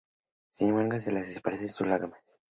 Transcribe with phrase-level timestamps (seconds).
[0.49, 2.39] Sin embargo antes de desaparecer deja sus "lágrimas".